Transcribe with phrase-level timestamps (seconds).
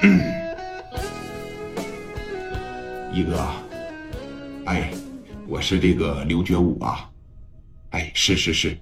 [3.12, 3.38] 一哥，
[4.64, 4.90] 哎，
[5.46, 7.06] 我是这个刘觉武啊，
[7.90, 8.78] 哎，是是是，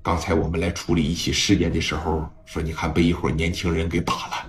[0.00, 4.46] 刚才我们来处理一起事件的时候，说你看被一伙年轻人给打了，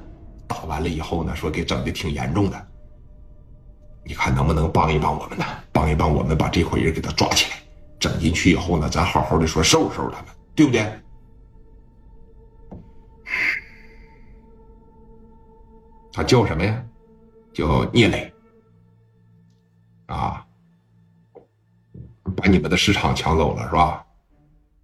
[0.48, 2.68] 打完了以后呢，说给整的挺严重的，
[4.06, 5.46] 你看能不能帮一帮我们呢？
[5.72, 7.56] 帮一帮我们把这伙人给他抓起来，
[8.00, 10.86] 整进去以后呢，咱好好的说收拾收拾他们，对不对？
[16.12, 16.84] 他叫什么呀？
[17.54, 18.34] 叫聂磊。
[20.08, 20.46] 啊，
[22.36, 24.06] 把你们的市场抢走了是吧？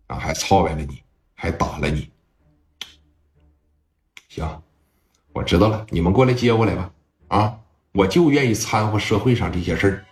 [0.08, 1.04] 啊，还操坏了你，
[1.35, 2.09] 还打了你。
[4.30, 4.48] 行，
[5.34, 6.91] 我知道了，你们过来接过来吧。
[7.27, 7.59] 啊，
[7.91, 10.05] 我就愿意掺和社会上这些事儿。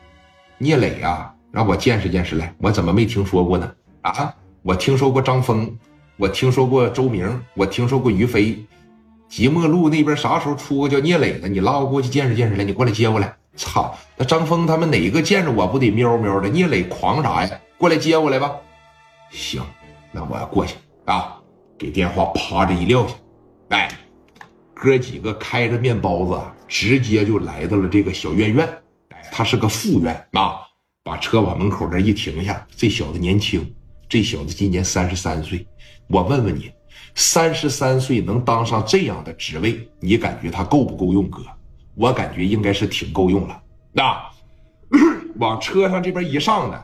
[0.58, 3.76] 聂磊啊，让我见识见识来，我怎么没听说过呢？
[4.02, 5.78] 啊，我听说过张峰，
[6.18, 8.66] 我听说过周明，我听说过于飞。
[9.28, 11.48] 即墨路那边啥时候出个叫聂磊的？
[11.48, 13.36] 你拉我过去见识见识来，你过来接过来。
[13.56, 13.98] 操！
[14.18, 16.50] 那张峰他们哪个见着我不得喵喵的？
[16.50, 17.59] 聂磊狂啥呀？
[17.78, 18.52] 过来接我来吧。
[19.32, 19.64] 行，
[20.12, 21.38] 那我要过去啊。
[21.78, 23.14] 给电话啪的一撂下，
[23.70, 23.90] 哎，
[24.73, 28.67] 哥几个开着面包子，直接就来到了这个小院院。
[29.10, 30.60] 哎，他是个副院啊。
[31.04, 33.73] 把车往门口这一停下，这小子年轻，
[34.10, 35.67] 这小子今年三十三岁。
[36.08, 36.72] 我问问你，
[37.16, 41.30] 三十三岁能当上这样的职位，你感觉他够不够用？
[41.30, 41.42] 哥？
[41.96, 43.62] 我感觉应该是挺够用了，
[43.94, 44.22] 那
[45.38, 46.84] 往车上这边一上呢，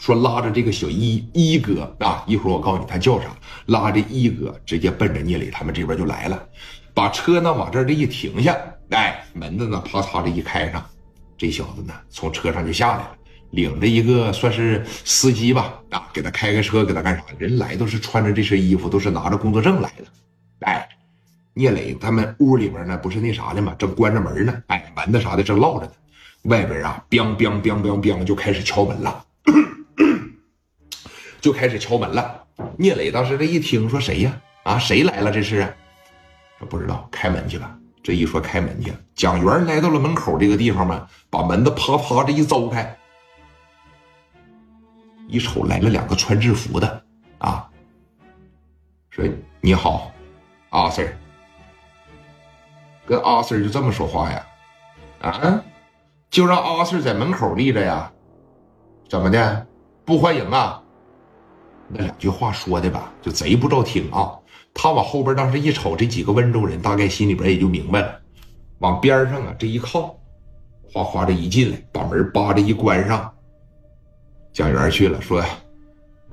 [0.00, 3.28] 说拉着这个小一一哥啊，一会儿我告诉你他叫啥，
[3.66, 6.42] 拉着一哥直接奔着聂磊他们这边就来了，
[6.92, 8.56] 把车呢往这这一停下，
[8.90, 10.84] 哎，门子呢啪嚓的一开上，
[11.36, 13.16] 这小子呢从车上就下来了，
[13.50, 17.22] 领着一个算是司机吧，啊，给他开个车，给他干啥？
[17.38, 20.04] 人来都是穿着这身衣服，都是拿着工作证来的，
[20.60, 20.88] 哎。
[21.54, 23.74] 聂磊他们屋里边呢，不是那啥的吗？
[23.76, 25.92] 正关着门呢，哎，门子啥的正落着呢。
[26.42, 29.24] 外边啊梆梆梆梆梆就开始敲门了，
[31.42, 32.44] 就开始敲门了。
[32.76, 34.40] 聂磊当时这一听，说谁呀？
[34.62, 35.32] 啊，谁来了？
[35.32, 35.66] 这是？
[36.60, 37.76] 说不知道，开门去吧。
[38.04, 42.96] 这一说开门去，蒋元来到了门口这个地方嘛，把门子啪啪这一凿开，
[45.28, 47.04] 一瞅来了两个穿制服的，
[47.36, 47.68] 啊，
[49.10, 49.24] 说
[49.60, 50.10] 你好，
[50.70, 51.12] 阿 Sir。
[53.06, 54.46] 跟阿 Sir 就这么说话呀？
[55.20, 55.62] 啊，
[56.30, 58.10] 就让阿 Sir 在门口立着呀？
[59.08, 59.66] 怎么的？
[60.04, 60.82] 不欢迎啊？
[61.88, 64.32] 那两句话说的吧，就贼不着听啊！
[64.72, 68.18] 他往后边当时一瞅，这几个温州人大概心里边也就明白了，
[68.78, 70.18] 往边上啊这一靠，
[70.90, 73.30] 哗哗的一进来，把门扒着一关上。
[74.58, 75.40] 蒋元去了，说：“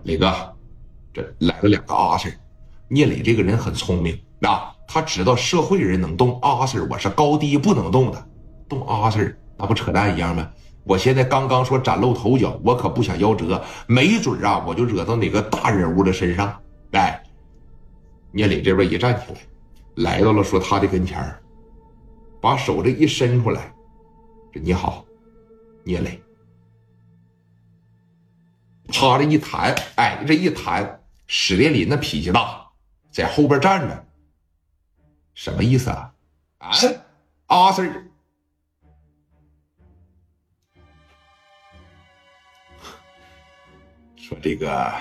[0.02, 0.34] 磊哥，
[1.14, 2.34] 这来了两个阿 Sir。
[2.88, 8.28] 聂磊这个人很聪明啊。”他知道社会人能动阿 Sir，我是高低不能动的，
[8.68, 10.50] 动阿 Sir 那不扯淡一样吗？
[10.86, 16.60] 我现在刚刚说崭露头角，我可不想夭折，没准啊，我就惹到哪个大人物的身上。
[16.94, 17.22] 来，
[18.32, 19.34] 聂磊这边一站起
[19.98, 21.24] 来，来到了说他的跟前
[22.42, 23.72] 把手这一伸出来，
[24.52, 25.06] 这你好，
[25.84, 26.20] 聂磊，
[28.96, 32.66] 啪这一弹，哎，这一弹，史殿林那脾气大，
[33.12, 34.06] 在后边站着。
[35.34, 36.14] 什么意思啊？
[36.60, 36.72] 啊，
[37.48, 37.92] 阿 Sir，
[44.16, 44.94] 说这个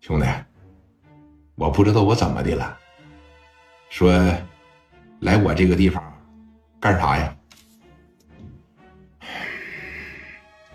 [0.00, 0.26] 兄弟，
[1.56, 2.78] 我不知道我怎么的了。
[3.90, 4.12] 说
[5.20, 6.00] 来我这个地方
[6.78, 7.36] 干啥呀？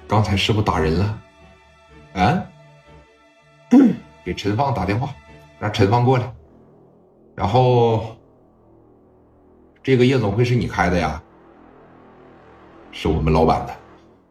[0.05, 1.21] 刚才是不是打人了？
[2.13, 2.43] 啊？
[4.23, 5.09] 给陈放打电话，
[5.59, 6.31] 让陈放过来。
[7.35, 8.15] 然后，
[9.81, 11.21] 这个夜总会是你开的呀？
[12.91, 13.73] 是我们老板的，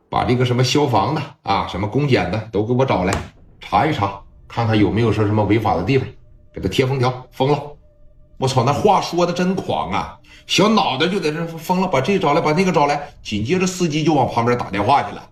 [0.08, 3.12] 把这个什么消防的啊，什么公检的都给我找来，
[3.58, 6.06] 查一查，看看有没有说什么违法的地方，
[6.52, 7.60] 给他贴封条，封了。
[8.38, 10.18] 我操，那话说的真狂啊！
[10.46, 13.12] 小脑袋就在这封了，把这找来，把那个找来。
[13.22, 15.28] 紧接着司机就往旁边打电话去了。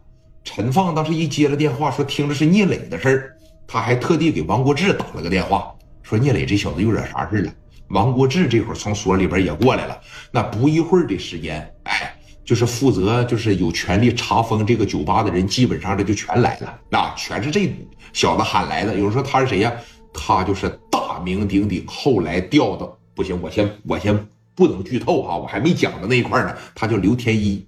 [0.50, 3.36] 陈放当时一接了电话，说听着是聂磊的事儿，
[3.66, 5.70] 他还特地给王国志打了个电话。
[6.02, 7.52] 说聂磊这小子又惹啥事了？
[7.88, 10.00] 王国志这会儿从所里边也过来了。
[10.32, 12.16] 那不一会儿的时间，哎，
[12.46, 16.78] 就是负责就是有权利查封这个酒吧的人，基本上这就全来了。
[16.88, 17.70] 那全是这
[18.14, 18.96] 小子喊来的。
[18.96, 19.70] 有人说他是谁呀？
[20.14, 24.18] 他就是大名鼎鼎，后来调的不行，我先我先
[24.54, 26.56] 不能剧透啊，我还没讲到那一块呢。
[26.74, 27.68] 他叫刘天一，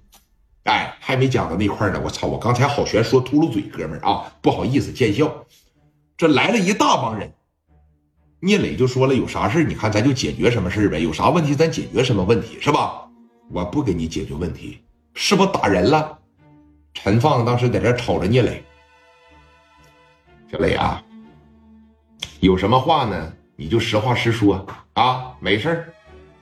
[0.63, 1.99] 哎，还没讲到那块呢。
[2.03, 5.45] 我操，我刚才好悬说秃噜嘴，哥们儿啊，不好意思见笑。
[6.15, 7.33] 这来了一大帮人。
[8.39, 13.07] 聂磊就说了，有啥事你看咱就解决什么事呗，有啥问题咱解决什么问题，是吧？
[13.51, 14.81] 我不给你解决问题，
[15.13, 16.17] 是不打人了？
[16.93, 18.63] 陈放当时在这瞅着聂磊，
[20.51, 21.03] 小磊啊，
[22.39, 23.33] 有什么话呢？
[23.55, 25.93] 你就实话实说啊，没事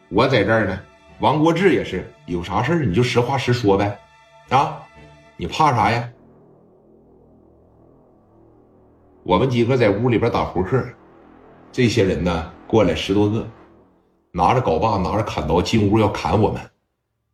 [0.08, 0.80] 我在这儿呢。
[1.20, 4.00] 王国志也是，有啥事你就实话实说呗，
[4.50, 4.82] 啊，
[5.38, 6.10] 你怕啥呀？
[9.24, 10.84] 我们几个在屋里边打扑克，
[11.72, 13.48] 这些人呢过来十多个，
[14.32, 16.62] 拿着镐把，拿着砍刀进屋要砍我们，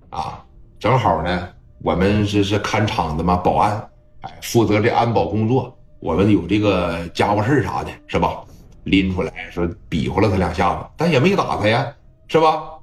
[0.10, 0.46] 啊，
[0.78, 1.48] 正好呢，
[1.82, 3.90] 我们是是看场子嘛，保安，
[4.22, 8.44] 哎，负责这安保工作，我们有这个家伙事啥的，是吧？
[8.84, 11.96] 拎出来说比划了他两下子，但也没打他呀，
[12.28, 12.74] 是吧？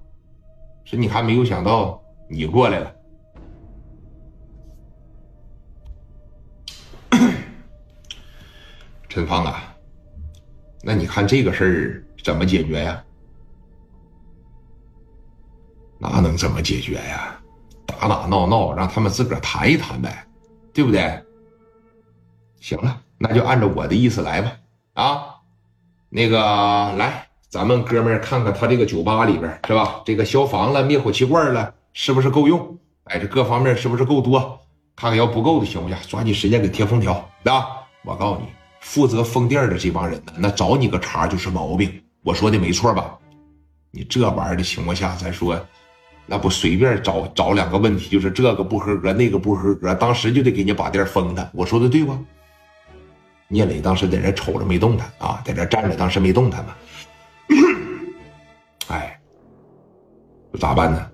[0.84, 2.93] 说你还没有想到你过来了，
[9.12, 9.76] 陈芳啊，
[10.82, 13.05] 那你看这个事儿怎么解决呀？
[15.99, 17.38] 那能怎么解决呀？
[17.85, 20.26] 打打闹闹，让他们自个儿谈一谈呗，
[20.73, 21.23] 对不对？
[22.59, 24.50] 行了，那就按照我的意思来吧。
[24.94, 25.35] 啊，
[26.08, 26.38] 那个
[26.97, 27.29] 来。
[27.50, 30.00] 咱们哥们儿看看他这个酒吧里边是吧？
[30.06, 32.79] 这个消防了、灭火器罐了，是不是够用？
[33.05, 34.58] 哎，这各方面是不是够多？
[34.97, 35.99] 看看要不够的情况下？
[36.08, 37.12] 抓紧时间给贴封条
[37.44, 37.82] 啊！
[38.05, 38.47] 我告诉你，
[38.82, 41.90] 负责封店的这帮人呢，那找你个茬就是毛病。
[42.23, 43.17] 我说的没错吧？
[43.90, 45.58] 你这玩意儿的情况下，咱说，
[46.26, 51.49] 那不随便找找两个问题，就是这个不合格，那个不合格，当时就得给你把店封他。
[51.55, 52.17] 我说的对不？
[53.49, 56.75] 聂磊当时在这瞅着没动弹啊，在这站着，当时没动弹嘛。
[58.88, 59.20] 哎，
[60.58, 61.12] 咋办呢？